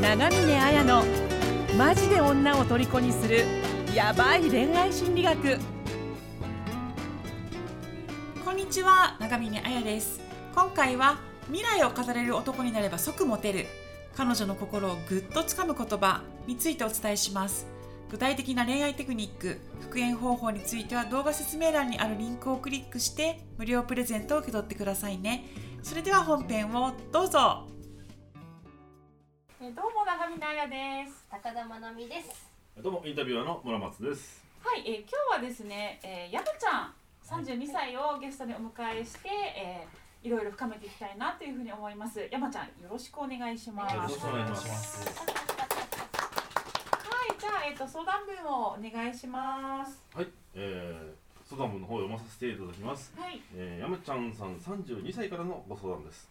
[0.00, 1.04] 長峰綾の
[1.76, 3.44] マジで女を虜にする
[3.94, 5.58] ヤバい恋愛心理学。
[8.42, 10.22] こんにちは長峰彩です。
[10.54, 11.18] 今回は
[11.48, 13.66] 未来を飾れる男になれば即モテる。
[14.16, 17.66] 彼女の心をぐっとつかむ言葉についてお伝えします。
[18.10, 25.44] 具体的な恋愛テクニック復縁方法については動画説明欄にあるリンクをクリックして無料プレゼントを受け取ってくださいね。
[25.82, 27.66] それでは本編をどうぞ。
[29.62, 32.48] えどうも長峰彩です高田まなみです。
[32.82, 34.42] どうもインタビュアーの村松です。
[34.64, 36.94] はい、えー今日はですね、えー、山ちゃん
[37.44, 45.06] 32歳をゲストにお迎えして、えー、いろいろ深めていきたいなというふうに思います山ちゃんよろしくお願いしますよろしくお願いします。
[45.06, 45.24] は
[47.28, 53.12] いじゃあ、えー、と相談文をお願いしますはい、えー、相談文の方を読まさせていただきます。
[53.14, 56.30] はいえー、山ちゃんさん32歳からのご相談です。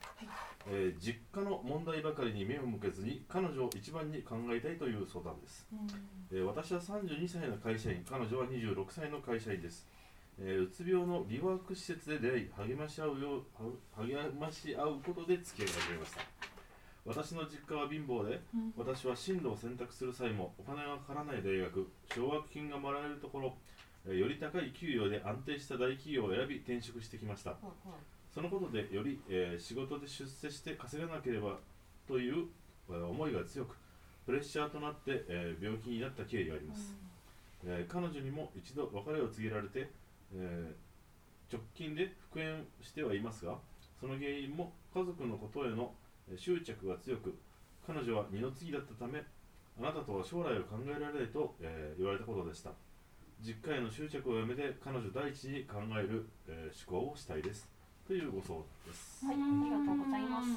[0.66, 5.66] はいえー、実家の問題ばかりに目を向けずに彼女を一番に考えたいという相談です。
[6.32, 9.88] えー私は32歳の会社員、彼女は26歳の会社員です。
[10.40, 13.44] えーうつ病のリワーク施設で出会い、励まし合うよ
[13.98, 16.22] 励まし合うことで付き合い始めました。
[17.06, 23.56] 私の実家は貧乏で、うん私は進路を選択する際もお金がかからない大学、奨学金がもらえるところ、
[24.06, 27.52] えーより高い給与で安定した大企業を選び転職してきました。
[28.40, 31.58] そのことでより、えー仕事で出世して稼がなければ
[32.08, 32.46] という、
[32.90, 33.76] えー思いが強く
[34.26, 36.96] プレッシャーとなって、えー病気になった経緯があります、
[37.66, 39.90] えー彼女にも一度別れを告げられて、
[40.34, 43.58] えー直近で復縁してはいますが
[44.00, 45.92] その原因も家族のことへの
[46.32, 47.36] えー執着が強く
[47.86, 49.22] 彼女は二の次だったため
[49.80, 52.72] あなたとは将来を考えられないと、えー言われたことでした。
[53.42, 57.68] 実家への執着をやめて彼女第一に考える、えー思考をしたいです
[58.10, 59.22] というご相談です。
[59.22, 60.50] はい、ありがとうございます。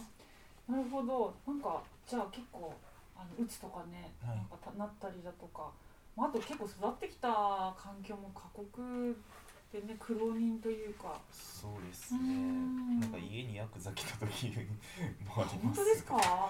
[0.65, 2.73] なるほどなんかじゃあ結構
[3.13, 5.69] あのうつとかね、はいなんかたなったりだとか、
[6.17, 7.29] まあ、あと結構育ってきた
[7.77, 8.81] 環境も過酷
[9.69, 12.25] でね苦労人というかそうですね。
[13.05, 14.49] なんか家にヤクザ来た時
[15.29, 15.77] もあります。
[15.77, 16.17] 本当ですか？
[16.17, 16.49] なんか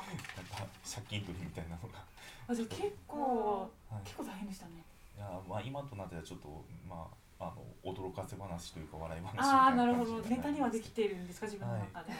[0.86, 1.98] 借金取りみたいなのが。
[2.46, 4.06] あじゃあ結構はい。
[4.06, 4.86] 結構大変でしたね
[5.18, 10.20] いやまあ今となってはちょっとまああの驚かせ話というか笑い話みたいああななるほど。
[10.22, 11.46] ネタにはできているんですか？
[11.46, 12.18] 自分の中では、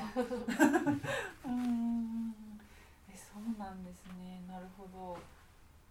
[1.47, 2.35] うーん。
[3.09, 4.43] えそうなんですね。
[4.49, 5.19] なるほど。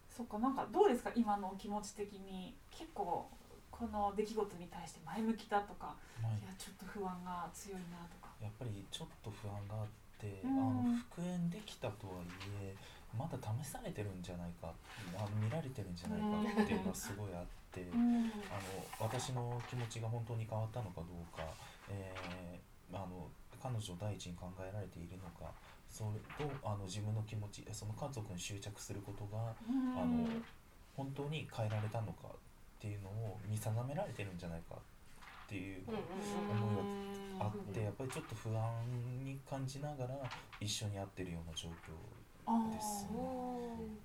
[0.09, 0.39] そっか。
[0.39, 1.11] なんかどうですか？
[1.15, 3.29] 今のお気持ち的に結構
[3.69, 5.87] この出来事に対して前向きだとか
[6.21, 6.39] はい。
[6.43, 8.29] いやちょっと不安が強いなとか。
[8.41, 9.87] やっぱりちょっと不安があっ
[10.19, 10.51] て、うん。
[10.59, 12.25] あの復縁できたとはい
[12.61, 12.75] え
[13.17, 14.73] まだ試されてるんじゃないか。
[15.17, 18.31] あの見られてるんじゃないかっていうのはすごいあって、うん。
[18.49, 21.43] あの私の気持ちが本当に変わったのかどうか、
[21.89, 23.29] えーあの
[23.61, 25.51] 彼女を第一に考えられているのか。
[25.89, 26.05] そ
[26.39, 29.53] れとあの自分の気持ちその家族に執着することが
[29.99, 30.25] あの
[30.95, 32.33] 本当に変えられたのかっ
[32.79, 34.79] ていうのを見定められてるんじゃないかっ
[35.49, 36.63] ていううんうんうん。
[36.63, 38.63] 思いがあってやっぱりちょっと不安
[39.25, 40.15] に感じながら
[40.61, 41.91] 一緒に会ってるような状況
[42.71, 43.17] ですね。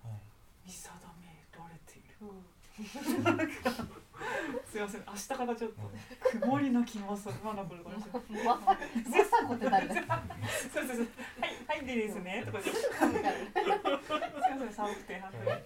[0.03, 0.21] はい
[0.67, 0.91] 見定
[1.23, 1.27] め
[1.57, 2.17] られている
[4.67, 5.05] すいません。
[5.07, 5.77] 明日からちょっと
[6.41, 8.01] 曇りの気もそまなこれごめん。
[8.01, 8.11] ない
[8.45, 8.75] まさま
[9.25, 9.95] さこって誰だ。
[9.95, 10.01] そ
[10.83, 11.07] うそうそう
[11.41, 13.09] はいはいでですねとかですいま
[14.59, 14.73] せん。
[14.73, 15.65] 寒くて寒くて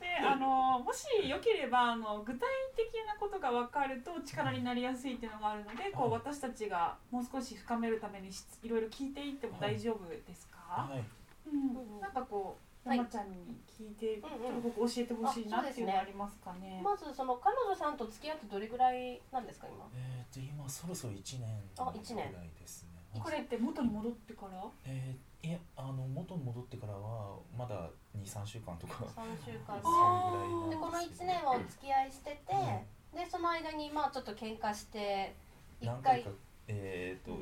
[0.00, 2.46] であのもしよければあの具体
[2.76, 8.28] 的なことが分かると力になりやすいっていうのがあるのでこう私たちがもう少し深めるために
[8.62, 11.02] いろいろ聞いていっても大丈夫ですか、はい
[11.46, 12.98] うん、なんかこうはい。
[12.98, 13.36] 山ちゃんに
[13.66, 16.80] 聞いて、ちょっとここ教えてほしいなっていうのはあありますかね。
[16.84, 19.84] まずその彼女さんと付き合ってどれぐらいなんですか今？
[19.96, 21.48] えー、と今そろそろ1年
[21.78, 22.32] あぐ一年。
[22.32, 23.20] らいですね。
[23.20, 24.62] これって元に戻ってから？
[24.84, 29.04] えー、いやあの元に戻ってからはまだ23週間とか。
[29.14, 29.74] 三週間。
[29.82, 30.76] それぐらいで。
[30.76, 32.84] のこの一年はお付き合いしてて、はい
[33.16, 35.34] でその間にまあちょっと喧嘩して
[35.80, 36.28] 何回か
[36.68, 37.38] えっ、と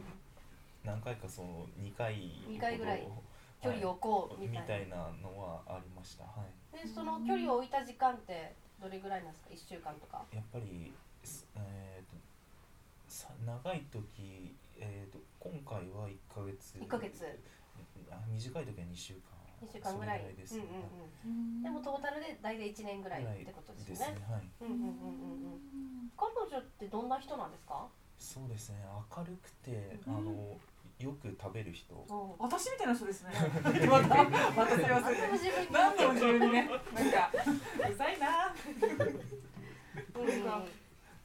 [0.84, 2.14] 何回かその2回
[2.48, 3.00] 二回ぐらい。
[3.02, 3.22] ほど
[3.64, 4.60] 距離を置こうみたいな。
[4.62, 9.50] みたいなのはありましたはいでその距離を置いた時間ってどれぐらいなんですか？
[9.54, 10.24] 一週間とか。
[10.32, 12.16] やっぱりすえー、と
[13.08, 17.24] さ長い時えー、と今回は1ヶ月一ヶ月
[18.10, 19.20] あ短い時は2週間
[19.62, 20.34] 二週間ぐらい。
[20.34, 20.64] ですね、
[21.24, 21.62] うんうんうん。
[21.62, 24.14] でもトータルで大体一年ぐらいってことですですよね。
[24.20, 26.12] ねはいうんうんうんうんうん。
[26.18, 27.86] 彼女ってどんな人なんですか？
[28.18, 28.76] そうですね
[29.16, 30.58] 明るくて、うんあの
[30.98, 31.94] よく食べる人。
[31.94, 32.14] う。
[32.14, 33.30] ん私みたいな人ですね。
[33.88, 35.28] またまたすいませんね。
[35.32, 37.30] 自分何度も自分にね、なんか
[37.90, 38.54] うざいな。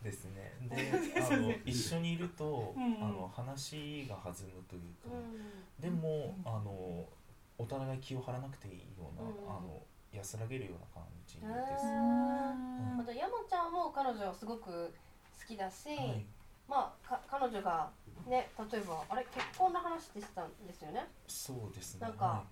[0.02, 0.54] ですね。
[0.70, 2.96] で あの一緒にいると、うん。
[2.96, 5.82] うんあの話が弾むというか、うん。
[5.82, 7.06] でもあの
[7.58, 9.58] お互い気を張らなくていいような、うん。
[9.58, 9.82] あの
[10.12, 11.46] 安らげるような感じです。
[11.46, 13.00] うん。
[13.00, 14.94] あと山ちゃんも彼女はすごく
[15.40, 16.26] 好きだし、はい、
[16.70, 17.90] まあか彼女が
[18.28, 21.08] ね例えばあれ結婚の話でしたんですよね？
[21.28, 22.02] そうですね。
[22.02, 22.44] なんか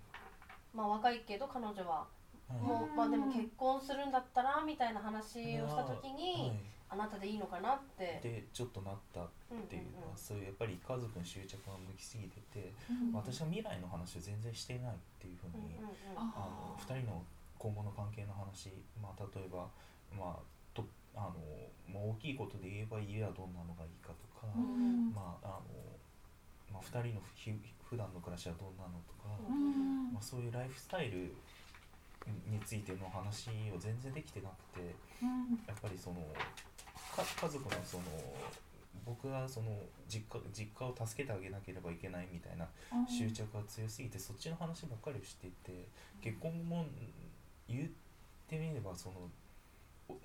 [0.74, 2.08] まあ若いけど彼女は
[2.48, 6.52] はい、もう、まあでも結婚するんだったらみたいな話をした時はに、い。
[6.90, 8.20] あなたでいいのかなって。
[8.24, 13.12] でちょっとなったっうんうんていうのは、そういうやっぱり家族に執着が向きすぎてて、うん。
[13.12, 15.92] 私は未来の話を全然していないっていうふうに、うんうんうん。
[16.16, 17.22] あの2人の
[17.60, 18.72] 今後の関係の話、
[19.02, 19.68] まあ、例えば、
[20.18, 20.57] まあと
[21.18, 21.36] あの
[21.90, 25.12] まあ、大きいことで言えば家はどんなのがいいかとか、うん。
[25.14, 25.66] まああの
[26.72, 27.52] まあ、2人のひ
[27.90, 30.14] 普段の暮らしはどんなのとか、うん。
[30.14, 31.34] まあ、そういうライフスタイル
[32.46, 35.58] についての話を全然できてなくてうん。
[35.66, 36.22] やっぱりその
[37.18, 38.04] か家族のその
[39.06, 39.68] 僕がその
[40.08, 42.68] 実家実家を助けてあげなければいけないみたいな
[43.08, 45.88] 執着が強すぎてそっちの話ばっかりをしていて
[46.22, 46.86] 結婚も
[47.68, 47.90] 言っ
[48.48, 49.30] てみればそのお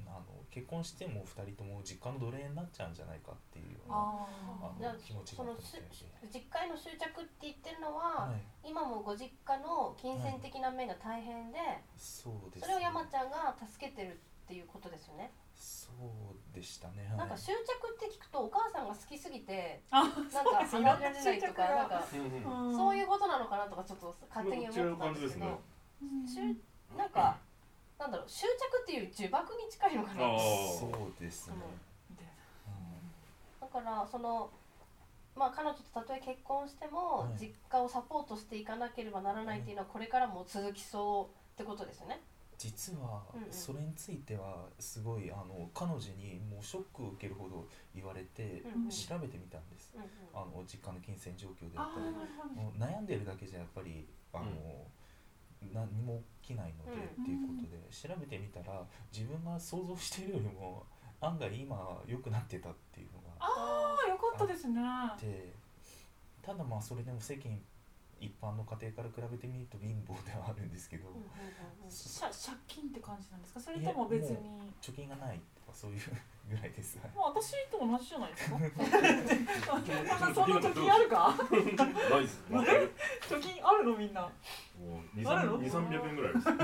[0.06, 4.26] あの結婚しても2人とも実家の奴隷になっちゃうんじゃないかっていうようなあ
[4.68, 5.58] あじゃあの気持ちそのが。
[6.32, 11.58] 実家への執着って言ってるのは、はい、今もご実家の金銭的な面が大変で、
[11.96, 17.06] そうです、それを山ちゃんが助けてるっていうことですよね、そうでしたね。
[17.10, 17.58] はい、なんか執着
[17.94, 25.46] って聞くとお母さんが好きすぎてあなんか離れられないとかなんかそういうことなのかなとかちょっと勝手に思ってたんですけど。
[25.46, 25.62] うん
[26.26, 26.56] しゅ
[26.96, 27.38] なんか
[27.98, 30.20] なんだろう執着っていう呪縛に近いのかな。
[30.38, 31.54] そうですね。
[32.10, 32.26] みたい
[33.60, 34.50] だからその
[35.34, 37.40] まあ彼女とたとえ結婚しても、はい。
[37.40, 42.20] 実家をサポートしていかなければならないっていうのはこれからも続きそうってことですよね。
[42.58, 48.90] 実はうんうんそれについてはすごいあの彼女にもうショックを受けるほど言われてうんうん。
[48.90, 49.92] 調べてみたんです。
[49.94, 50.08] うんうん。
[50.34, 52.94] あの実家の金銭状況でああったり。
[52.96, 54.46] 悩んでるだけじゃやっぱりあの、
[55.72, 58.82] 何も起きないので、うんっていうことで調べてみたら
[59.12, 60.86] 自分が想像しているよりも
[61.20, 64.80] 案外今良くなってたっていうのがあーよかったですね。
[64.82, 65.54] あって
[66.42, 67.62] ただまあそれでも世間一
[68.40, 71.30] 般の家庭から比べてみると貧乏ではあるんですけど、うんうんうん
[71.92, 72.08] 借
[72.68, 73.60] 金って感じなんですか？
[73.60, 74.36] それとも別に。
[74.80, 76.00] 貯金がないとかそういう
[76.48, 76.96] ぐらいです。
[77.14, 78.56] まあ私と同じじゃないですか？
[80.34, 81.34] そんな貯金あるか？
[82.10, 82.92] ナイス全く
[83.28, 84.22] 貯金あるのみんな？
[84.22, 84.30] も
[85.14, 86.48] う2、あるの？3 300円ぐらいです。
[86.48, 86.56] 貯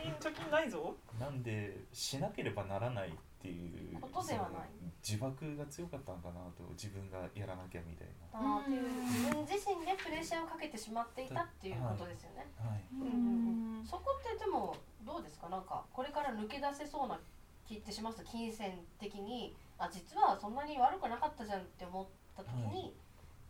[0.00, 0.96] 金貯金ないぞ。
[1.20, 3.12] なんでしなければならないっ
[3.42, 3.77] ていう
[4.08, 4.68] ことではない。
[5.02, 8.58] その呪縛が強かったのかなと自分がやらなきゃみたいな。
[8.58, 12.46] あーっていう自分自身でプレッシャーをかけてしまっていたっていうことですよね。
[12.58, 12.84] はい。
[12.92, 14.76] うんそこってでも
[15.06, 15.48] どうですか？
[15.48, 17.18] なんかこれから抜け出せそうな
[17.66, 18.22] 気ってします？
[18.24, 19.56] 金銭的に。
[19.80, 22.06] あ実はそんなに悪くなかったじゃんって思っ
[22.36, 22.92] た時に、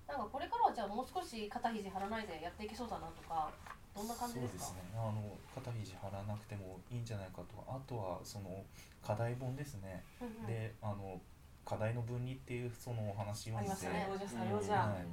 [0.06, 3.50] なんかこれからはじゃあもう少し肩肘張らないでやっていけそうだなとか
[3.94, 4.64] どんな感じですか？
[4.67, 4.99] そうですね。
[4.99, 7.64] あの肩肘張らなくてもいいんじゃないかと。
[7.67, 8.64] あとはその
[9.02, 10.46] 課題本ですね、うんうん。
[10.46, 11.20] であの
[11.64, 14.06] 課題の分離っていうそのお話をありますね。
[14.08, 15.02] 作業じゃ作業じゃはい。
[15.02, 15.08] うん。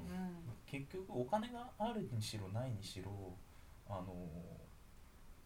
[0.66, 3.12] 結局お金があるにしろないにしろ
[3.88, 4.14] あの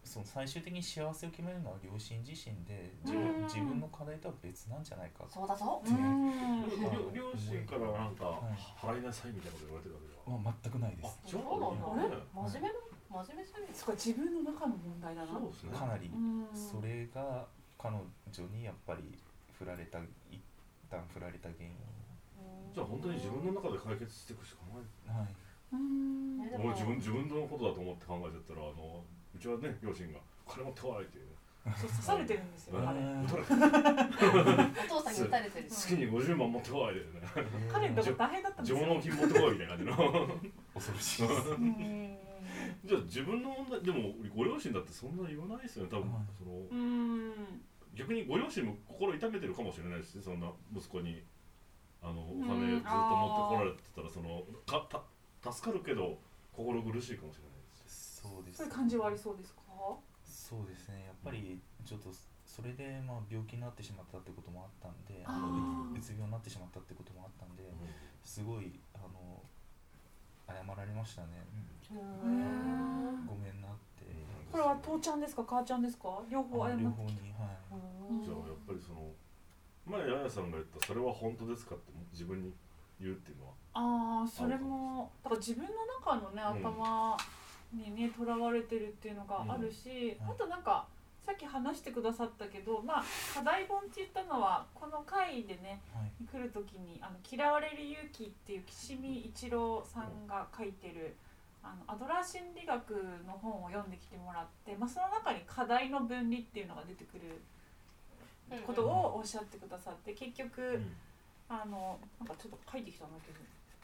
[0.03, 6.65] その最終的に幸せを決めるのは両親自身で自分うん自分の課題とは別なんじゃないかそうだぞ、うん。
[7.13, 8.97] 両両親からなんかはい。
[8.97, 10.39] 払いなさいみたいなこと言われてるわけでは。
[10.39, 11.05] まあ、全くないです。
[11.05, 12.23] あ、そうそうなんだね。
[12.33, 12.73] 真面目な
[13.09, 13.73] 真面目すぎる。
[13.73, 15.33] そっか自分の中の問題だな。
[15.33, 15.73] そうですね。
[15.73, 16.11] かなり。
[16.13, 16.45] うん。
[16.53, 17.45] それが
[17.77, 18.05] 彼女
[18.53, 19.01] にやっぱり
[19.57, 19.97] 振られた
[20.29, 20.39] 一
[20.89, 21.73] 旦振られた原因。
[22.73, 25.17] じゃあ本当に自分の中で解決していくしかない。
[25.17, 25.27] はい。
[25.73, 26.37] うん。
[26.37, 31.25] も俺自分自分のことだと思って考えちゃったらあのうちはね両親が金持ってこいっていう。
[31.25, 31.33] ね。
[31.75, 32.77] そう刺されてるんですよ。
[32.77, 32.87] うん。
[32.87, 32.93] あ
[34.85, 37.07] お父さんに打たれてる月に50万持ってこいでね。
[37.73, 38.95] 彼のとこ大変だったんですよ。
[39.01, 39.97] 自分の金持ってこいみたいな感じの。
[40.77, 42.28] 恐ろしい
[42.85, 45.89] じゃあ自分の問題でもご両親だってそんな言わないですよね。
[45.91, 47.61] 多分、はいそのうん。
[47.95, 51.23] 逆にご両親も心痛めてるかもしれないですねそんな息子に。
[52.01, 52.47] あのおうん。
[52.47, 54.87] 金ずっと持ってこられてたらそのか
[55.41, 56.17] た助かるけど
[56.53, 59.61] 心苦しいかもしれないですそうですそういう感じはありそうですか？
[60.23, 61.03] そうですね。
[61.05, 62.09] やっぱりちょっと
[62.45, 67.63] それでまあ病気になってしまったってこともあったんでうつ病になってしまったってこともあったんで
[68.23, 69.43] すごいあの
[70.47, 74.05] 謝られましたね、ううんんごめんなって。
[74.51, 75.43] これは父ちゃんですか？
[75.43, 76.21] 母ちゃんですか？
[76.29, 76.81] 両方謝って。
[76.81, 78.11] あ両方にはい。
[78.11, 78.23] うん。
[78.23, 79.09] じゃあやっぱりその
[79.85, 82.53] 前ややさんが言った「それは本当ですか?」って自分に
[83.01, 83.53] 言うっていうのは。
[83.73, 86.67] ああそれもだから自分の中のねうん。
[86.67, 87.17] 頭
[87.73, 90.29] にねとらわれてるっていうのがあるし、うん。
[90.29, 90.87] あとなんか
[91.21, 93.03] さっき話してくださったけどまあ
[93.33, 96.11] 課題本って言ったのはこの回でねはい。
[96.25, 101.15] 来る時に「あの嫌われる勇気」っていう岸見一郎さんが書いてる
[101.69, 102.91] あのアドラー心理学
[103.27, 107.41] の本を読んできてもらって、まあ、その中に課題の分離っていうのが出てくる
[108.65, 110.95] ことをおっしゃってくださって結局、うん。
[111.49, 113.39] あのなんかちょっと書いてきたんだけど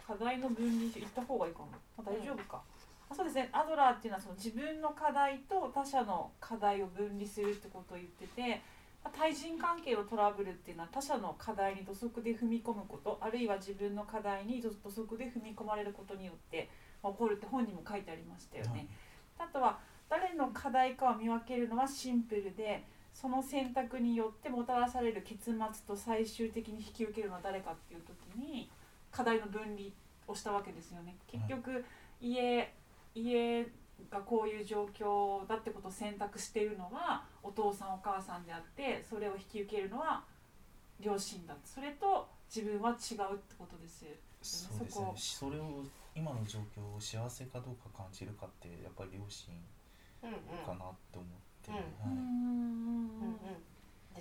[0.06, 1.66] 課題の分離言った方がいいかな、
[1.98, 2.62] まあ、大丈夫か、
[3.10, 3.50] あそうですね。
[3.52, 8.62] アドラーっていうのはその自分の課題と他者の課題を分離するってことを言ってて、
[9.04, 18.88] まあ対人関係のトラブルっていうのは他者の課題に土足で踏み込むことあるいは自分の課題に土土足で踏み込まれることによって、まあ起こるって本にも書いてありましたよね。
[19.38, 22.84] あとは誰の課題かを見分けるのはシンプルで
[23.14, 25.56] その選択によってもたらされる結末
[25.88, 28.70] と最終的に引き受けるのは誰かっていう時に
[29.12, 29.90] 課題の分離
[30.28, 31.16] をしたわけですよね。
[31.28, 31.84] 結局
[32.22, 32.74] 家
[33.14, 33.66] 家
[34.12, 40.24] がこういう状況だってことを選択しているのはお父さんお母さんであってそれを引き受けるのは
[41.00, 44.10] 両親だそれと自分は違うってことですよ。
[44.12, 45.14] ねそうですね。
[45.16, 45.84] それを
[46.16, 49.54] 今の状況を幸せかどうか感じるかってやっぱり両親
[50.66, 51.28] かなって思っ
[51.62, 52.10] て、うんうはい。
[52.10, 53.28] んうん。
[53.28, 53.66] うん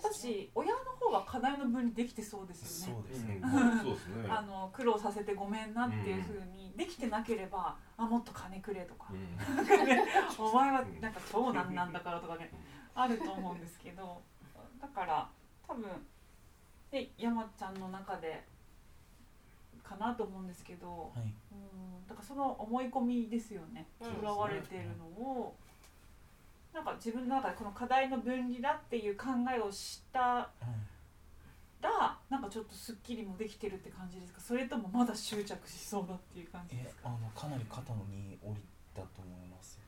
[0.02, 3.40] だし親の方が課題の分離できてそうですよね
[4.28, 9.38] あの苦労させてごめんなっていうふうにできてなければ、あもっと金くれとか、うん。
[10.44, 12.50] お前はなんか長男なんだからとかね
[12.94, 14.20] あると思うんですけど。
[14.80, 15.28] だから
[15.66, 15.88] 多分
[16.94, 18.44] で山ちゃんの中で
[19.82, 21.22] かなと思うんですけど、はい。
[21.22, 23.86] うんだからその思い込みですよね。
[24.00, 24.14] うん。
[24.14, 25.56] とらわれてるのを、
[26.72, 31.82] なんか自分の中でこの課題の分離だっていう考えをしたはい。
[31.82, 34.40] らなんかちょっとすっきりもできてるって感じですか？
[34.40, 37.08] それともまだ執着しそうだっていう感じえですか？
[37.08, 38.62] あのかなり肩の荷降り
[38.94, 39.78] たと思います、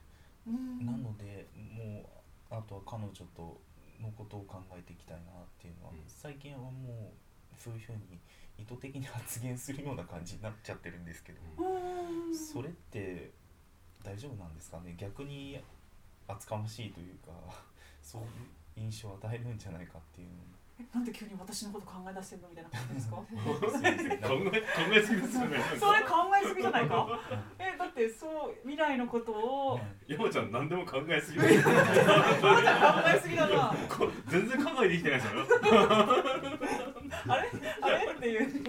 [0.47, 0.85] うん。
[0.85, 2.03] なのでも
[2.51, 3.61] うあとは彼女と
[4.01, 5.99] のことを考えていきたいなっていうのは、うん。
[6.07, 7.13] 最近はも
[7.55, 8.19] うそういうふうに
[8.59, 12.37] 意図的に発言するような感じになっちゃってるんですけど、うん。
[12.37, 13.31] それって
[14.03, 14.95] 大丈夫なんですかね？
[14.97, 15.61] 逆に
[16.29, 17.31] 厚かましいというか
[18.03, 18.29] そういう
[18.77, 20.29] 印象を与えるんじゃないかっていう
[20.79, 23.17] えなんで急に私のこと考え出してんのみたいな感じですか？
[23.17, 27.19] 考え考えすぎですよねそれ考えすぎじゃないか？
[27.59, 29.75] えだってそう未来のことを。
[29.77, 33.75] は い山ちゃん何でも考えすぎ 考えすぎだな。
[33.89, 35.43] こ全然考えてきてないですよ
[37.29, 37.49] あれ？
[37.81, 38.13] あれ？
[38.13, 38.65] っていう。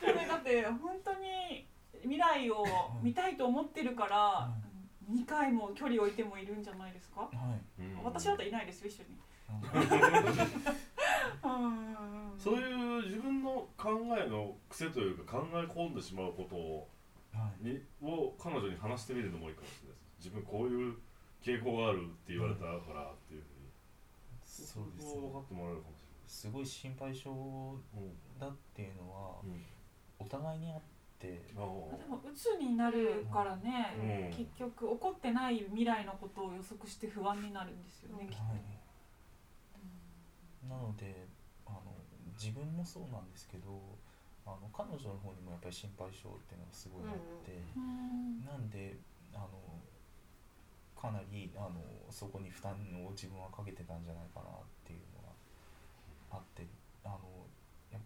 [0.00, 1.66] それだって本当に
[2.02, 2.64] 未来を
[3.02, 4.50] 見たいと思ってるから
[5.12, 7.20] 2回も距離を置いてもいるんじゃないですか？
[7.22, 7.30] はい。
[8.02, 9.18] 私だったらいないですよ一緒に。
[11.44, 16.86] うんそういう自分の考えの癖というか考え込んでしまうことをはい
[17.60, 20.28] にを彼女に話してみるのもいいかもしれないです。
[20.28, 20.94] 自分こういう
[21.42, 23.70] 傾向があるって言われたからっていうふうに。
[24.44, 25.20] そうですね。
[25.20, 27.36] こ分かってもらえるかもしすごい心配性れ
[28.00, 29.64] ないだっていうのはうん。
[30.18, 30.80] お互いにあっ
[31.18, 34.36] てうんあでも鬱になるからね、うん。
[34.36, 38.42] 結局起こってない未来のことを予測して不安になるんですよね、うんきっと。
[38.44, 38.78] はい
[40.68, 41.26] なので
[41.66, 41.80] あの
[42.38, 43.80] 自分もそうなんですけど
[44.48, 48.40] あの彼女の方にもやっぱり心配性っていうのがすごいあって、うん。
[48.48, 48.96] なんで
[49.36, 49.60] あの
[50.96, 52.72] かなりあのそこに負担
[53.04, 55.36] を自分はかけてたんじゃないかなっていうのが
[56.32, 56.64] あって
[57.04, 57.44] あの
[57.92, 58.00] や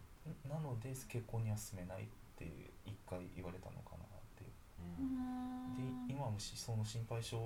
[0.50, 2.50] なので結婚には進めないって
[2.84, 4.50] 一回言われたのかなっていう。
[4.82, 5.78] うん。
[5.78, 7.40] で今もしその心配性っ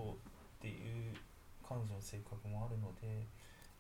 [0.59, 1.13] ていう
[1.63, 3.27] 彼女の性格もあるので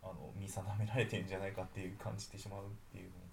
[0.03, 3.27] あの見定められてんじゃないかっていう感じてしまうっていうのも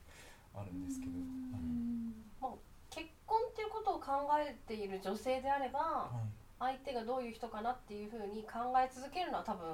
[0.56, 2.58] あるんですけど、はい
[2.90, 6.30] 結婚っていうことを考えている女性であればはい。
[6.60, 9.68] 相手がどういう人かなっていうふうに考え続けるのは多分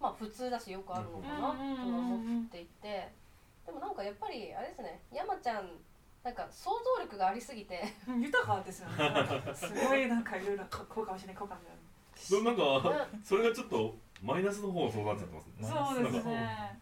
[0.00, 3.12] まあ普通だしよくあるのかなとは思っていて。
[3.66, 5.68] でもなんかやっぱりあれですね山ちゃん
[6.24, 8.22] なんか想像力がありすぎてうん。
[8.22, 8.94] 豊かですよね。
[9.54, 12.54] すごいなんかいろいろこうかもしれないこうかもしれない。
[12.56, 15.54] でもなんかそれがちょっとマイナスの方にそうなっちゃってますね。
[15.60, 16.80] そうですね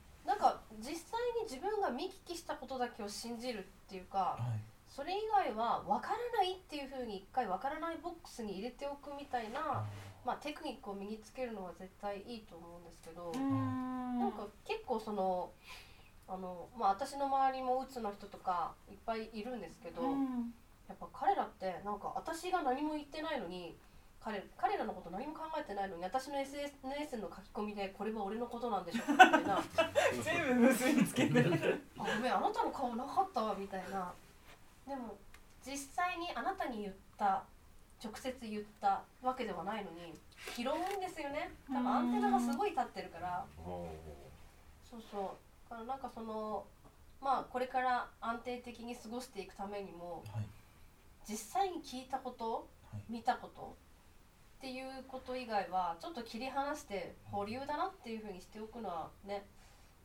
[0.78, 0.94] 実際
[1.38, 4.60] に自分が見聞きしたことだけを信じるっていうかはい。
[4.88, 9.84] それ以外は分からないっていうふうに一回分からないボックスに入れておくみたいな、
[10.24, 14.18] まあ、テクニックを身につけるのは絶対いいと思うんですけど、うん。
[14.18, 15.50] なんか結構その
[16.26, 20.54] あの、まあ、私の周りもうつの人とかいっぱいいるんですけど、うん。
[20.88, 23.76] やっぱ彼らってなんか私が何も言ってないのに
[24.26, 29.62] 彼彼らのこと何も考えてないのに私の SNS の書き込みでこれは俺のことなんでしょうかみたいな。
[30.20, 31.80] 全部結びつけてる。
[31.96, 34.12] あごめんあなたの顔なかったわみたいな。
[34.84, 35.16] でも
[35.64, 37.44] 実際にあなたに言った
[38.02, 40.12] 直接言ったわけではないのに
[40.56, 41.52] 拾うんですよね。
[41.68, 43.46] 多分アンテナがすごい立ってるから。
[44.90, 45.70] そうそう。
[45.70, 46.66] だからなんかその
[47.20, 50.48] まあこれから安定的に過ごしていくためにもはい。
[51.28, 52.68] 実際に聞いたこと
[53.08, 53.76] 見たこと
[54.66, 59.46] っていうこと以外はちょっと切り離して保留だなっていうふうにしておくのはね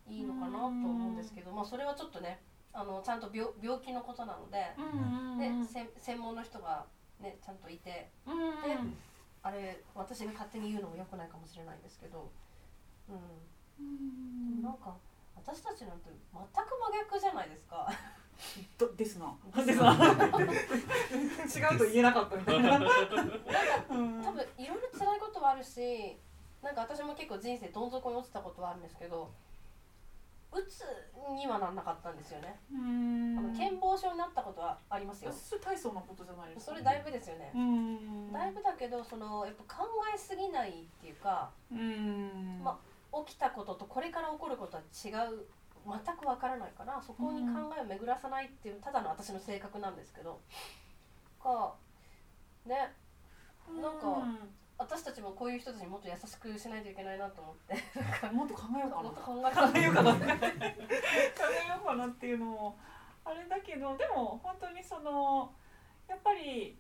[0.08, 2.38] いいのかなと思うんですけど、まあ、それはちょっとね
[2.72, 6.86] あのちゃんと病病気のことなので、うんでせ専門の人が、
[7.20, 8.91] ね、ちゃんといてうんうん。
[8.94, 8.98] で
[9.41, 12.30] あれ私が勝手に言うのも良くないかもしれないんですけど、
[13.10, 14.62] うん、うん。
[14.62, 14.94] でもなんか
[15.36, 17.89] 私たちなんて全く真逆じゃないですか。
[18.77, 19.33] どですな。
[19.65, 19.93] ですな。
[21.71, 22.77] 違うと言えなかったみたいな。
[22.77, 24.24] うん。
[24.24, 26.17] 多分いろいろ辛いことはあるし
[26.62, 29.31] なんか私も結構人生どん底に落ちたことはあるんですけど
[30.53, 30.83] うつ
[31.33, 33.38] にはなんなかったんですよね、うん。
[33.39, 35.31] あの健忘症になったことはありますよ。
[35.31, 36.71] それ大層なことじゃないですか。
[36.74, 38.33] それだいぶですよね、うん。
[38.33, 42.62] だいぶだけどそのやっぱ考えすぎないっていうかうん。
[42.63, 42.77] ま
[43.25, 45.45] 起きたこととこれから起こることは違う
[45.85, 50.39] 全くわからないからそこに考えを巡らさないっていうただの私の性格なんですけど
[51.41, 51.73] か
[52.65, 52.93] ね
[53.81, 54.23] なんか
[54.77, 57.75] 私たちもこういう人たちにもっと優しくしないといけないなと思って。
[58.27, 59.03] う んもっと考えようかな。
[59.03, 62.79] もっと考え考えようかな考えようかなっていうのも
[63.23, 65.53] あれだけどでも本当にその
[66.07, 66.77] やっぱり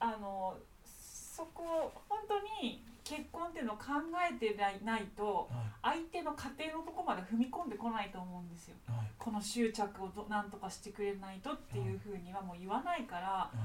[0.00, 3.84] あのそこ本当に結婚っていうのを考
[4.20, 8.76] えてないないとは相手の家庭のとこまで踏み込んでこないと思うんですよ。
[8.88, 13.58] いはいこの執着をどなんとかしてくれないとっていうふうにはもう言わないからはい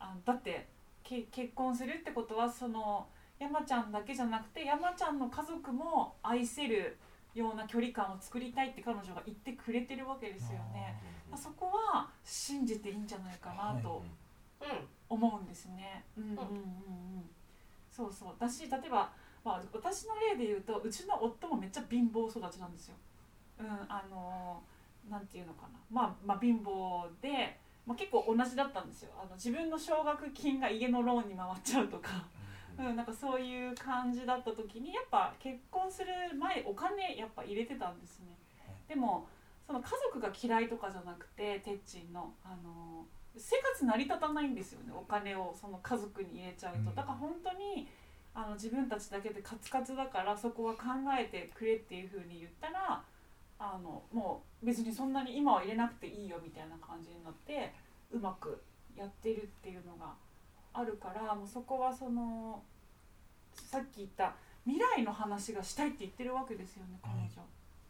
[0.00, 0.66] あだって
[1.02, 3.06] け結婚するってことはその
[3.38, 6.96] 山ちゃんだけじゃなくて山ちゃんの家族も愛せる
[7.34, 10.98] ような距離感を作りたいって彼女が言ってくれてるわけですよね。
[11.36, 14.02] そこは信じていいんじゃないかなと
[14.60, 14.66] うん
[15.08, 16.04] 思うんですね。
[16.16, 17.30] うんうんうんうん。
[17.96, 18.34] そうそう。
[18.38, 19.10] だし例えば
[19.44, 22.94] まあ私の例で言うとうちの夫もめっちゃ貧乏育ちなんですよ。
[23.60, 24.62] うんあの
[25.08, 25.78] なんていうのかな。
[25.90, 27.58] まあまあ貧乏で。
[27.86, 32.26] まあ、結構同じだったんですよあの自分の奨学金が家のローンに回っちゃうとか、
[32.76, 38.26] うん、なんかそういう感じだった時にやっぱ結婚する前お金やっぱ入れてたんですね
[38.88, 39.28] でも
[39.66, 43.06] その家族が嫌いとかじゃなくててっちんのあの
[43.38, 46.78] 生活成り立たないんですよねお金をその家族に入れちゃうと。
[46.78, 46.94] うん。
[46.94, 47.88] だから本当に
[48.34, 50.82] あの自分たちだけでカツカツだからそこは考
[51.18, 53.02] えてくれっていうふうに言ったら
[53.58, 57.72] あのもう別にそんなに今は入れなくていいよみたいな感じになって
[58.12, 58.62] うまく
[58.94, 60.12] やってるっていうのが
[60.74, 62.62] あるからもうそこはその
[63.54, 67.42] さっき言った未来の話がしたいって言ってるわけですよね彼女。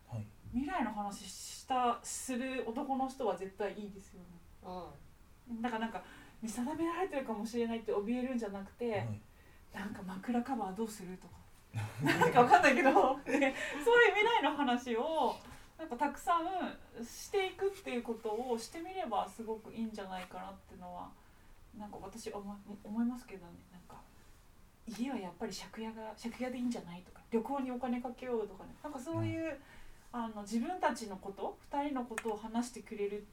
[0.09, 0.27] はい。
[0.53, 4.27] 未来の話したする男の人は絶対いいですよね。
[4.65, 5.06] うん
[5.61, 6.03] だからなんか
[6.43, 9.21] 見定められてるかもしれないって怯えるんじゃなくて、はい。
[9.75, 11.35] なんか枕カバーどうするとか。
[12.03, 13.55] なんかわかんないけど、ね、そういう未
[14.25, 15.37] 来の話を
[15.79, 21.09] なんかたくさんしていくっていうことをしてみればすごくいいんじゃないかなっていうのは
[21.79, 23.53] なんか私思い思いますけどね。
[23.71, 24.01] なんか
[24.87, 28.71] 家はやっぱり借家が借家でいいんじゃないとか旅行にお金かけようとかね。
[28.83, 29.59] なんかそういう、
[30.13, 33.27] あの自分たちのこと2人のことを話してくれる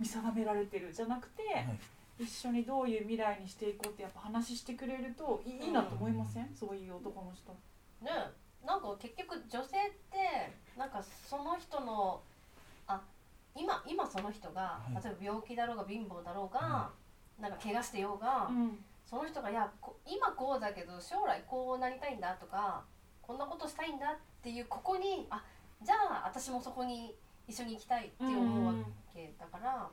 [0.00, 1.78] 見定められてるじゃなくて、はい。
[2.18, 7.52] 一緒にどういう未来にしていこうってやっぱ話してくれるといいいいなと思いません、そういう男の人。
[8.02, 8.10] ね
[8.64, 12.20] なんか結局女性ってなんかその人の
[12.86, 13.00] あ
[13.54, 14.94] 今今その人がはい。
[14.94, 16.90] 例えば病気だろうが貧乏だろうが、は
[17.40, 18.78] なんか怪我してようが、うん。
[19.04, 22.82] その人がいやこ今こうだけど将来こうなりたいんだとか
[23.20, 25.42] こんなことしたいんだっていうここにあ
[25.82, 27.14] じゃあ私もそこに
[27.46, 28.74] 一緒に行きたいって思うわ
[29.12, 29.88] けだから、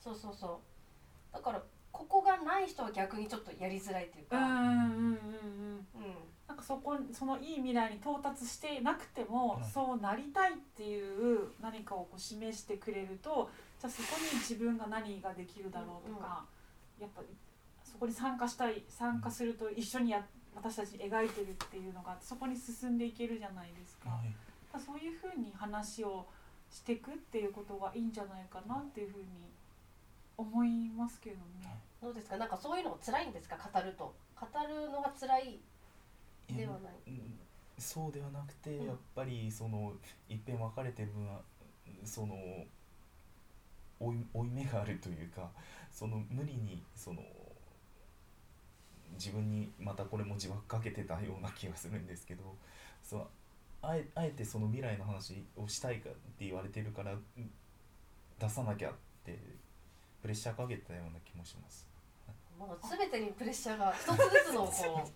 [0.00, 0.60] そうそうそ
[1.32, 1.34] う。
[1.34, 5.16] だからここがない人は逆にちょっとやりづらいっていうか、うんうんうんうんうん。
[6.48, 16.44] なんかそこそのいい未来に到達してなくても、はいそうなりたいっていう何かをこう示してくれるとじゃあそこに自分が何ができるだろうとか、
[17.00, 17.28] やっぱり
[17.84, 24.10] そこに参加したい参加すると一緒にや私たちに描いてるっていうのがあってそこに進んでいけるじゃないですか。
[24.10, 24.34] はい。
[24.84, 26.26] そういうふうに話を
[26.72, 29.24] していくっていうことがいいんじゃないかなっていうふうに
[30.36, 31.42] 思いますけどね。
[32.00, 32.36] どうですか？
[32.38, 33.56] なんかそういうのも辛いんですか？
[33.72, 34.12] 語ると。
[34.40, 35.60] 語るのが辛い
[36.50, 36.92] ではない。
[37.06, 37.38] うん
[37.78, 38.86] そうではなくて、うん。
[38.86, 39.92] やっぱりその
[40.28, 41.40] いっぺん別れてる分は
[42.04, 42.34] その
[43.98, 45.48] 負い負い目があるというか
[45.90, 47.22] その無理にその
[49.14, 52.42] 自分にまたこれも自爆かけてたような気がするんですけど
[53.02, 53.26] そう
[53.82, 57.50] あえあえてその未来の話をしたいかって言われてるからうん
[58.38, 58.92] 出さなきゃっ
[59.24, 59.38] て
[60.20, 61.86] プレッシャーかけてたような気もします。
[62.58, 65.10] もう全てにプレッシャーが一つずつのこ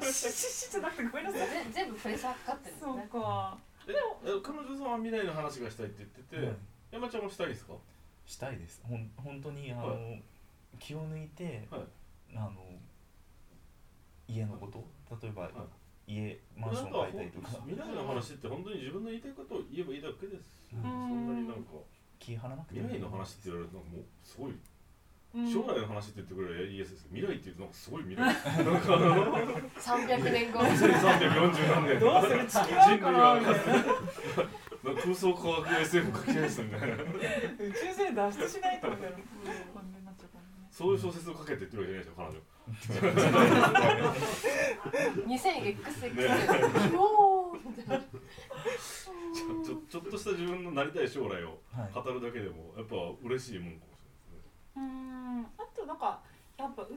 [0.00, 1.48] うシシじゃなくてごめんなさい。
[1.48, 3.58] ぜ全部プレッシャーかかってるんですそうねか。
[3.88, 3.92] え
[4.24, 6.56] え彼女さんは未来の話がしたいって言ってて、はい
[6.90, 7.74] 山ちゃんもしたいですか
[8.26, 9.96] したいですほん本当にあの、は
[10.78, 11.80] 気を抜いて、はい
[12.34, 12.52] あの
[14.26, 14.84] 家のこと
[15.22, 15.50] 例えば、
[16.08, 17.48] 家マンションなんか買いたいとか。
[17.68, 20.82] 未来の話って本当に自分の言いたいことを言えばいいだけです、うん。
[20.82, 21.84] そんなになんか
[22.18, 24.56] 気張らなくて未来の話って言われるとなんかもうすごい。
[25.36, 25.52] うん。
[25.52, 28.24] 将来の話って言ってくれるイエスです未来って言うとなんかすごい未来。
[28.24, 29.36] なんかあの
[29.76, 32.00] 300年後2340何年。
[32.00, 36.98] どうする地球あるかなみたいななんか空想科学 SF 書き出したみたいな宇
[37.74, 39.14] 宙船脱出しないとみたい
[40.70, 42.38] そういう小説を書けって言ってるわけじゃないですよ彼女
[45.26, 51.92] 2000XX おーみたいなちょ ちょっとした自分のなりたい将来をはい。
[51.92, 53.96] 語るだけでもやっぱ嬉しいもんかもし
[54.76, 55.40] うーん。
[55.58, 56.20] あとなんか
[56.56, 56.88] やっぱう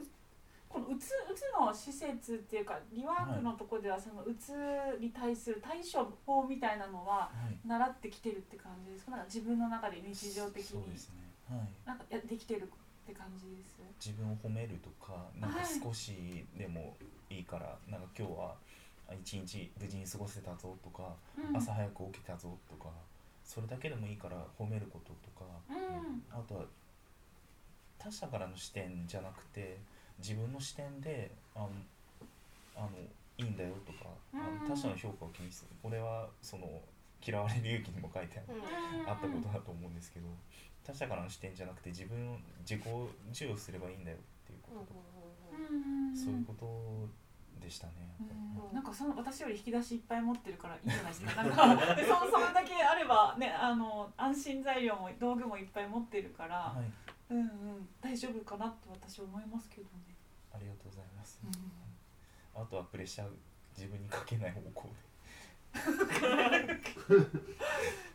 [0.68, 4.52] このうつうつの施設っていうかリワークのとこではそのうつ
[5.00, 7.58] に対する対処法みたいなのははい。
[7.66, 9.10] 習ってきてるって感じですか？
[9.12, 10.68] なんか自分の中で日常的に。
[10.68, 11.16] そうですね。
[11.50, 11.68] はい。
[11.84, 12.70] なんかやできてる？
[13.04, 13.82] って感じです。
[14.04, 15.66] 自分を褒めるとかなんかはい。
[15.82, 16.96] 少しでも
[17.30, 18.54] いいから、なんか今日は
[19.08, 21.56] あ一日無事に過ごせたぞとか、うん。
[21.56, 22.90] 朝早く起きたぞとか
[23.44, 26.22] それだけでもいいから褒めることとかうん。
[26.30, 26.64] あとは
[27.98, 29.78] 他者からの視点じゃなくて
[30.18, 31.70] 自分の視点であの
[32.76, 32.88] あの
[33.38, 34.68] いいんだよとか、あうん。
[34.68, 35.70] の他者の評価を気にする。
[35.82, 36.66] これはその
[37.24, 38.40] 嫌われる勇気にも書いて
[39.06, 40.26] あったことだと思うんですけど
[40.84, 42.82] 他者からの視点じゃなくて自分を自己
[43.32, 45.12] 授与すればいいんだよっていうこと。
[46.14, 47.08] そういうこと
[47.60, 47.92] でしたね
[48.72, 51.42] なんかその私より引き出しいっぱい持ってるからいいじゃないですか。
[51.42, 56.90] なんかで そのそれだけあればねあの安心材料も道具もいっぱい持ってるから、はい。
[57.30, 59.88] うんうん大丈夫かなって私は思いますけどね。
[60.52, 62.62] ありがとうございます、うん。
[62.62, 63.30] あとはプレッシャー
[63.76, 64.94] 自分にかけない方向で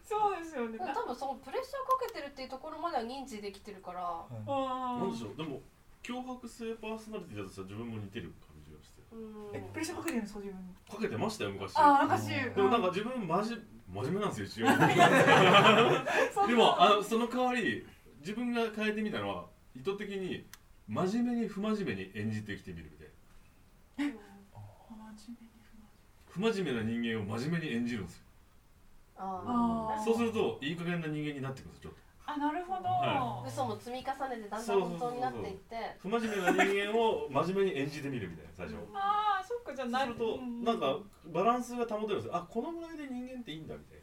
[0.08, 0.80] そうですよね。
[0.80, 4.00] 多分そのプレッシャーかけてるっていうところまでは認知できてるから。
[4.02, 5.36] はいあなんでしょう。
[5.36, 5.62] でも
[6.04, 9.02] 脅迫性パーソナリティだとしたら自分も似てる感じがして。
[9.12, 9.56] うん。
[9.56, 10.74] えプレッシャーかけてるんですか自分に。
[10.90, 11.76] かけてましたよ昔。
[11.78, 12.28] ああ昔。
[12.28, 12.82] でもなん。
[12.82, 13.56] か自分マジ
[13.92, 14.68] 真面目なんですよ一応。
[14.68, 14.72] う
[16.48, 17.86] んでもあのその代わり
[18.20, 20.46] 自分が変えてみたのは意図的に
[20.88, 23.14] 真面目に不真面目に演じてきてみるみたいな。
[23.98, 25.48] 真面目に
[26.30, 28.24] 不真面目な人間を真面目に演じるんですよ
[29.20, 32.00] あそうするといい加減な人間になってくるんですよちょっと。
[32.28, 32.90] あなるほど。
[32.90, 35.76] は嘘も積み重ねてだんだん本当になっていって。
[36.00, 40.64] 不真面目な人間を真面目に演じてみるみたいな最初ああそっかじゃあなるとうん。
[40.64, 42.36] なんかバランスが保てるんですよ。
[42.36, 44.00] あこのぐらいで人間っていいんだみたい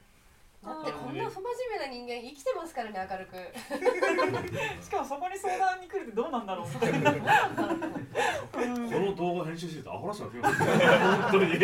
[0.64, 3.36] だってこんな不真面目な人間生きてますからね明るく。
[4.82, 6.66] しかもそこに相談に来るってどうなんだろう。
[6.66, 7.10] みたいな。
[7.12, 11.58] うんなこの動画編集しててアホらしくなってきます本当に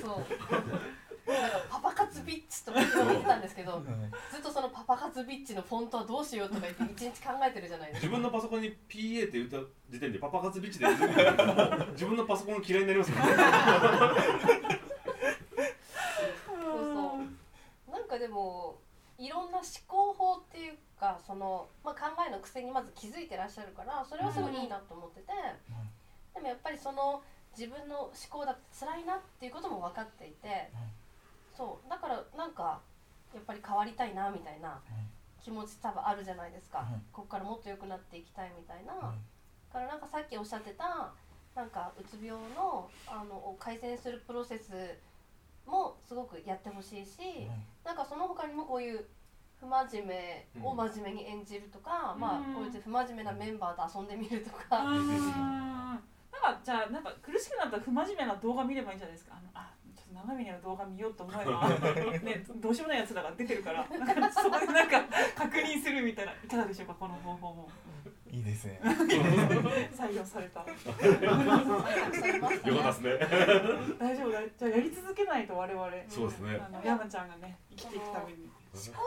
[0.00, 3.82] そうなんかパパ活ビッチとか言ってたんですけどはい
[4.32, 4.50] ずっと
[5.20, 8.06] そのパパ活ビッチのフォントはどうしようとか言って一日考えてるじゃないですか。
[8.06, 9.58] 自分のパソコンに PA って言った
[9.90, 10.86] 時点でパパ活ビッチで
[11.92, 13.22] 自分のパソコンが嫌いになりますよね。
[16.46, 17.18] そうそ
[17.88, 17.92] う。
[17.92, 18.78] なんかでも
[19.18, 25.26] いろんな思考法っていうかその、まあ、考えの癖にまず気づいてらっしゃるからそれはすごいいいなと思ってて、
[26.34, 27.22] でもやっぱりその
[27.56, 30.70] 自分の思考だって辛いなっていうことも分かっていて、
[31.56, 31.90] そう。
[31.90, 32.80] だからなんか
[33.34, 34.80] やっぱり変わりたいなみたいな
[35.42, 36.86] 気持ち多分あるじゃないですか、はい。
[37.12, 39.18] ここからもっと良くなっていきたいみたいな、はい。
[39.72, 41.12] だからなんかさっきおっしゃってた
[41.54, 44.72] なんかうつ病のあのを改善するプロセス
[45.66, 47.48] もすごくやってほしいし、
[47.84, 49.04] なんかその他にもこういう
[49.60, 55.06] 不真面目を真面目に演じるとか、まあうんこういう不真面目なメンバーと遊んでみるとか、うん。
[55.08, 55.98] なん
[56.42, 59.34] かじゃあなんか苦しくなったら不真面目な動画見ればいいんじゃないですか。
[59.36, 59.70] あのあ
[60.10, 61.68] と長見の動画見ようと思えば
[62.20, 65.02] ねどうしようもないやつらが出てるからなんかそこでなんか
[65.36, 66.32] 確認するみたいな。
[66.32, 67.68] いかがでしょうかこの方法も。
[68.30, 68.80] いいですね。
[69.92, 70.60] 採用された。
[70.60, 70.76] よかっ
[72.82, 73.18] たですね。
[73.98, 74.40] 大丈夫だ。
[74.56, 75.90] じゃあやり続けないと我々。
[76.08, 76.60] そうですね。
[76.64, 78.48] あの山ちゃんがね生きていくために。
[78.72, 79.02] 思考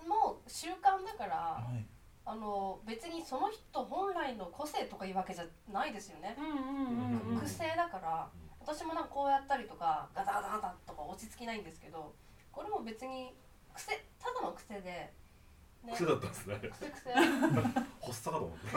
[0.00, 1.84] 法も習慣だからはい。
[2.26, 7.40] あの別にその人本来の個性とかいうわけじゃないですよね、うんうんうんうん。
[7.40, 8.30] 癖だから
[8.66, 12.14] 私もなんかこうやったりとかガタガタガタとか落ち着きないんですけど
[12.50, 13.34] これも別に
[13.74, 15.12] 癖ただの癖で、
[15.84, 16.58] ね、癖だったんですね。
[16.72, 17.12] 癖癖。
[18.00, 18.70] 発作かと思って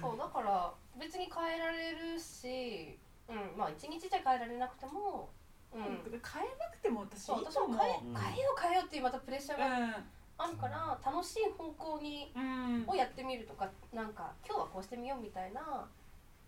[0.00, 2.96] そうだから別に変えられるし、
[3.28, 5.30] うん、まあ一日じゃ変えられなくても、
[5.74, 7.76] うん、変えなくても私いそういと思う。
[7.76, 7.94] 私も変え
[8.30, 9.66] 変えよう変えようっていうまたプレッシャーが
[9.98, 10.04] う
[10.38, 12.88] あるから楽しい方向にんうん。
[12.88, 15.88] をやってみるとかなんか今日はこうしてみようみたいな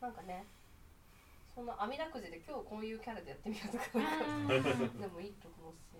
[0.04, 0.44] なんかね
[1.54, 3.98] そんな網だくじで今日こういうキャラでやってみようとか。
[3.98, 4.62] なん。
[4.62, 5.96] かでもいいと思うし。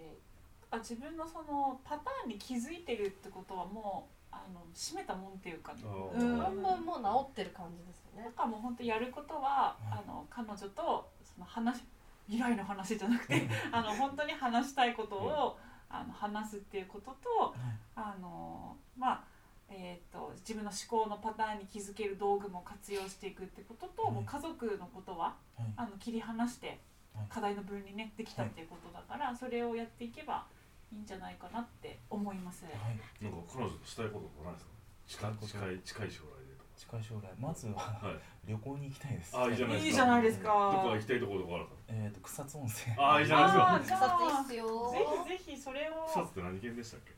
[0.71, 8.25] あ自分のそのパターンに気づいてるってことはもうあの閉めたもんっていうか、半分もう治ってる感じですよね。
[8.25, 11.85] なんかもう本当やることは、あの彼女とその話
[12.27, 15.57] 未来の話じゃなくて あの本当に話したいことを、
[15.89, 17.55] あの話すっていうことと、
[17.95, 19.25] あのまあ
[19.77, 25.73] えー、と自分の思考のパターンに気づける道具も活用していくってことと、はいもう家族のことははい。
[25.77, 26.79] あの切り離して
[27.15, 27.27] はい。
[27.29, 30.47] 課題の分離ねできたっていうことだから、それをやっていけば
[30.93, 32.65] いいんじゃないかなって思います。
[32.65, 32.75] はい。
[33.25, 35.31] なんか彼女としたいこととかないですか？
[35.31, 36.44] 近い近い近い将来。
[36.44, 36.44] で
[36.85, 37.33] 近い将来。
[37.41, 38.35] まずははい。
[38.47, 39.37] 旅行に行きたいです。
[39.37, 40.49] あいいじゃないいいじゃないですか。
[40.49, 41.55] どこか行きたいところとか。
[41.55, 42.95] あるかえっ、と草津温泉。
[42.99, 43.97] あーいいじゃないですか。
[43.97, 44.93] 草津いいあっすよ。
[44.93, 44.99] ぜ
[45.39, 47.15] ひぜひそれを草津って何県でしたっけ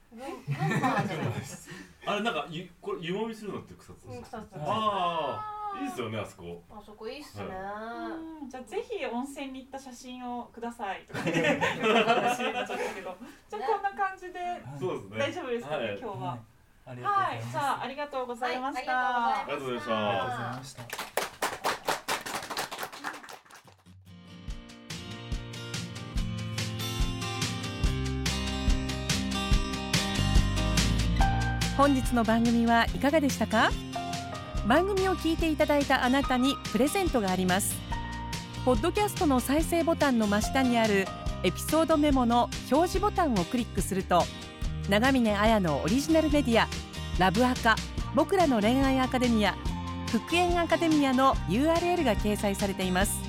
[2.07, 5.43] あれなんかゆこれ湯もみするのって草津うん草津あ
[5.75, 6.63] あいいですよねあそこ。
[6.71, 7.45] あそこいいっすね。
[7.45, 13.17] うんじゃあぜひ温泉に行った写真をくださいとか 言ってよくわかんない話になっちゃったけど。
[13.51, 15.19] じゃあこんな感じでそうですね。
[15.19, 15.99] 大丈夫ですかね、はい。
[15.99, 16.39] 今日は。
[16.89, 18.93] ありがとうござはいい、ます、じゃあありがとうございました。
[18.93, 19.97] はいありがとうございました。
[19.97, 20.83] ありがとうございました。
[31.77, 33.71] 本日の番組はいかがでしたか？
[34.69, 37.75] 番組を聞いていただいたあなたにプレゼントがあります。
[38.65, 41.09] ポッドキャストの再生ボタンの真下にある
[41.43, 44.23] エピソードメモの表示ボタンをクリックすると
[44.89, 46.69] 長峰綾のオリジナルメディア
[47.19, 47.77] ラブアカ
[48.15, 49.57] 僕らの恋愛アカデミア
[50.11, 53.21] 復縁アカデミアの URL が掲載されています。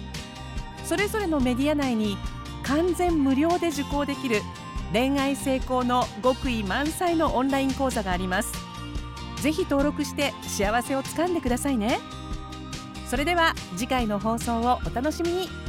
[0.86, 2.17] それぞれのメディア内に
[2.63, 4.41] 完全無料で受講できる
[4.93, 8.54] 恋愛成功の極意満載のオンライン講座があります。
[9.41, 12.00] ぜひ登録して幸せをつかんでくださいね。
[13.08, 15.66] それでは次回の放送をお楽しみに。